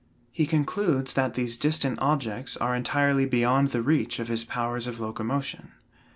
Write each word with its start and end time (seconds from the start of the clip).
He 0.31 0.47
concludes 0.47 1.13
that 1.13 1.35
these 1.35 1.57
distant 1.57 1.99
objects 2.01 2.57
are 2.57 2.75
entirely 2.75 3.27
beyond 3.27 3.67
the 3.67 3.83
reach 3.83 4.17
of 4.17 4.29
his 4.29 4.43
powers 4.43 4.87
of 4.87 4.99
locomotion. 4.99 5.73